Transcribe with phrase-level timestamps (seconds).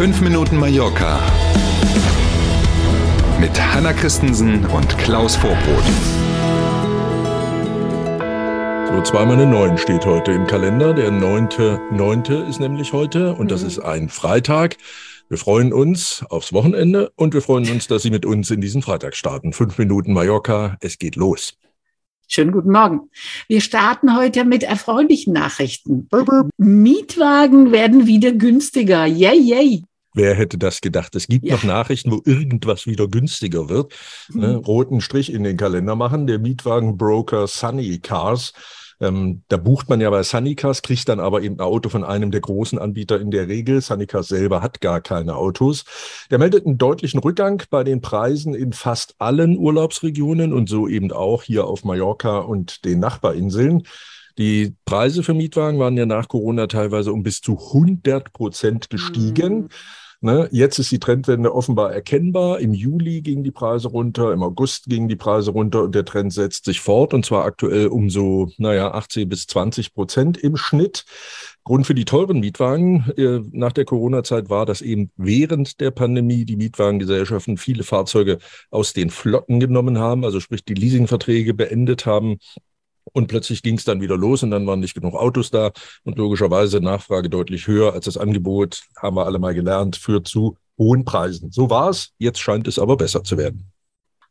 [0.00, 1.20] 5 Minuten Mallorca
[3.38, 5.84] mit Hanna Christensen und Klaus Vorbrot.
[8.88, 10.94] So, zweimal eine 9 steht heute im Kalender.
[10.94, 12.48] Der 9.9.
[12.48, 14.78] ist nämlich heute und das ist ein Freitag.
[15.28, 18.80] Wir freuen uns aufs Wochenende und wir freuen uns, dass Sie mit uns in diesen
[18.80, 19.52] Freitag starten.
[19.52, 21.58] Fünf Minuten Mallorca, es geht los.
[22.26, 23.10] Schönen guten Morgen.
[23.48, 26.08] Wir starten heute mit erfreulichen Nachrichten.
[26.56, 29.04] Mietwagen werden wieder günstiger.
[29.04, 29.82] Yay, yay.
[30.14, 31.14] Wer hätte das gedacht?
[31.14, 31.54] Es gibt ja.
[31.54, 33.92] noch Nachrichten, wo irgendwas wieder günstiger wird.
[34.28, 34.48] Ne?
[34.48, 34.54] Mhm.
[34.56, 36.26] Roten Strich in den Kalender machen.
[36.26, 38.52] Der Mietwagenbroker Sunny Cars
[39.00, 42.30] ähm, da bucht man ja bei Sunnycars, kriegt dann aber eben ein Auto von einem
[42.30, 43.80] der großen Anbieter in der Regel.
[43.80, 45.84] Sunnycars selber hat gar keine Autos.
[46.30, 51.12] Der meldet einen deutlichen Rückgang bei den Preisen in fast allen Urlaubsregionen und so eben
[51.12, 53.84] auch hier auf Mallorca und den Nachbarinseln.
[54.40, 59.54] Die Preise für Mietwagen waren ja nach Corona teilweise um bis zu 100 Prozent gestiegen.
[59.54, 59.68] Mhm.
[60.22, 60.48] Ne?
[60.50, 62.58] Jetzt ist die Trendwende offenbar erkennbar.
[62.58, 66.32] Im Juli gingen die Preise runter, im August gingen die Preise runter und der Trend
[66.32, 71.04] setzt sich fort und zwar aktuell um so, naja, 18 bis 20 Prozent im Schnitt.
[71.62, 76.46] Grund für die teuren Mietwagen äh, nach der Corona-Zeit war, dass eben während der Pandemie
[76.46, 78.38] die Mietwagengesellschaften viele Fahrzeuge
[78.70, 82.38] aus den Flotten genommen haben, also sprich die Leasingverträge beendet haben
[83.12, 85.70] und plötzlich ging es dann wieder los und dann waren nicht genug Autos da
[86.04, 90.56] und logischerweise Nachfrage deutlich höher als das Angebot, haben wir alle mal gelernt, führt zu
[90.78, 91.50] hohen Preisen.
[91.50, 93.70] So war es, jetzt scheint es aber besser zu werden.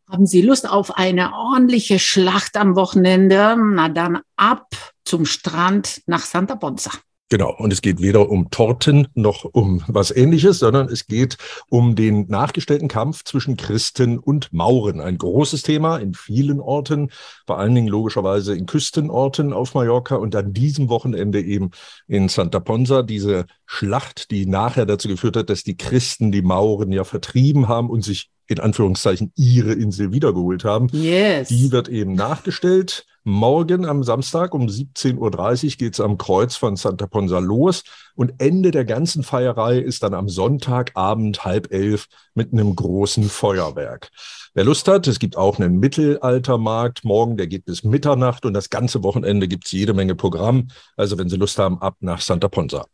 [0.09, 3.55] Haben Sie Lust auf eine ordentliche Schlacht am Wochenende?
[3.57, 4.67] Na dann ab
[5.05, 6.91] zum Strand nach Santa Ponza.
[7.31, 7.55] Genau.
[7.55, 11.37] Und es geht weder um Torten noch um was ähnliches, sondern es geht
[11.69, 14.99] um den nachgestellten Kampf zwischen Christen und Mauren.
[14.99, 17.11] Ein großes Thema in vielen Orten,
[17.45, 21.69] vor allen Dingen logischerweise in Küstenorten auf Mallorca und an diesem Wochenende eben
[22.07, 23.03] in Santa Ponsa.
[23.03, 27.91] Diese Schlacht, die nachher dazu geführt hat, dass die Christen die Mauren ja vertrieben haben
[27.91, 30.89] und sich in Anführungszeichen ihre Insel wiedergeholt haben.
[30.91, 31.49] Yes.
[31.49, 33.05] Die wird eben nachgestellt.
[33.23, 37.83] Morgen am Samstag um 17.30 Uhr geht es am Kreuz von Santa Ponsa los
[38.15, 44.09] und Ende der ganzen Feierei ist dann am Sonntagabend halb elf mit einem großen Feuerwerk.
[44.55, 48.71] Wer Lust hat, es gibt auch einen Mittelaltermarkt morgen, der geht bis Mitternacht und das
[48.71, 50.69] ganze Wochenende gibt es jede Menge Programm.
[50.97, 52.85] Also wenn Sie Lust haben, ab nach Santa Ponsa.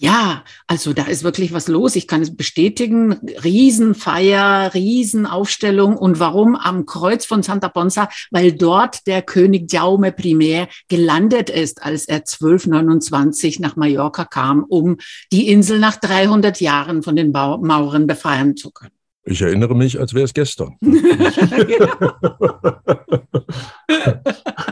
[0.00, 1.96] Ja, also da ist wirklich was los.
[1.96, 3.14] Ich kann es bestätigen.
[3.42, 5.96] Riesenfeier, Riesenaufstellung.
[5.96, 8.08] Und warum am Kreuz von Santa Ponsa?
[8.30, 14.98] Weil dort der König Jaume Primär gelandet ist, als er 1229 nach Mallorca kam, um
[15.32, 18.92] die Insel nach 300 Jahren von den Mauren befreien zu können.
[19.24, 20.76] Ich erinnere mich, als wäre es gestern.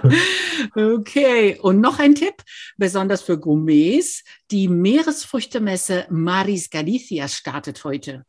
[0.76, 2.42] okay, und noch ein Tipp,
[2.76, 4.22] besonders für Gourmets.
[4.50, 8.24] Die Meeresfrüchtemesse Maris Galicia startet heute.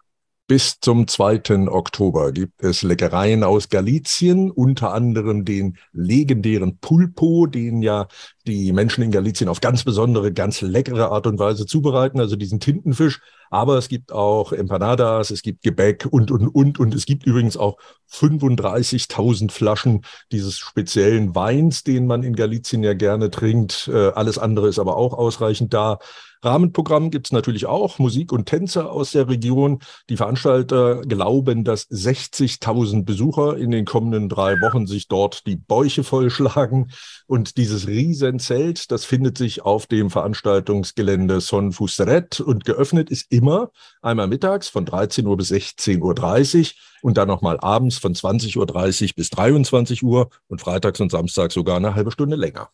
[0.49, 1.67] Bis zum 2.
[1.67, 8.07] Oktober gibt es Leckereien aus Galizien, unter anderem den legendären Pulpo, den ja
[8.47, 12.61] die Menschen in Galizien auf ganz besondere, ganz leckere Art und Weise zubereiten, also diesen
[12.61, 13.19] Tintenfisch.
[13.49, 16.79] Aber es gibt auch Empanadas, es gibt Gebäck und, und, und.
[16.79, 17.77] Und es gibt übrigens auch
[18.11, 23.89] 35.000 Flaschen dieses speziellen Weins, den man in Galizien ja gerne trinkt.
[23.93, 25.99] Äh, alles andere ist aber auch ausreichend da.
[26.43, 29.79] Rahmenprogramm gibt es natürlich auch, Musik und Tänze aus der Region.
[30.09, 36.03] Die Veranstalter glauben, dass 60.000 Besucher in den kommenden drei Wochen sich dort die Bäuche
[36.03, 36.91] vollschlagen.
[37.25, 43.71] Und dieses Riesenzelt, das findet sich auf dem Veranstaltungsgelände Son Fusteret und geöffnet ist immer
[44.01, 46.67] einmal mittags von 13 Uhr bis 16.30 Uhr
[47.01, 51.77] und dann nochmal abends von 20.30 Uhr bis 23 Uhr und freitags und samstags sogar
[51.77, 52.69] eine halbe Stunde länger.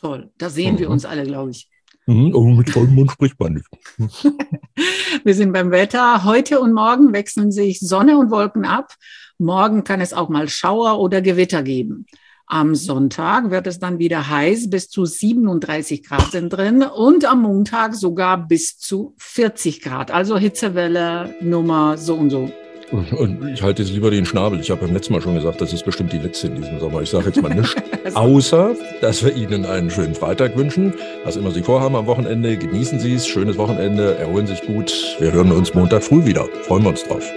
[0.00, 0.78] Toll, da sehen mhm.
[0.80, 1.70] wir uns alle, glaube ich.
[2.06, 3.66] Mhm, oh, mit vollem Mund spricht man nicht.
[5.24, 6.24] wir sind beim Wetter.
[6.24, 8.94] Heute und morgen wechseln sich Sonne und Wolken ab.
[9.38, 12.06] Morgen kann es auch mal Schauer oder Gewitter geben.
[12.48, 17.42] Am Sonntag wird es dann wieder heiß, bis zu 37 Grad sind drin und am
[17.42, 20.12] Montag sogar bis zu 40 Grad.
[20.12, 22.52] Also Hitzewelle Nummer so und so.
[22.92, 24.60] Und ich halte jetzt lieber den Schnabel.
[24.60, 27.02] Ich habe beim letzten Mal schon gesagt, das ist bestimmt die letzte in diesem Sommer.
[27.02, 27.74] Ich sage jetzt mal nichts.
[28.14, 30.94] außer, dass wir Ihnen einen schönen Freitag wünschen.
[31.24, 33.26] Was immer Sie vorhaben am Wochenende, genießen Sie es.
[33.26, 35.16] Schönes Wochenende, erholen sich gut.
[35.18, 36.46] Wir hören uns Montag früh wieder.
[36.62, 37.28] Freuen wir uns drauf.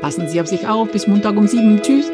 [0.00, 0.92] Passen Sie auf sich auf.
[0.92, 1.82] Bis Montag um sieben.
[1.82, 2.12] Tschüss.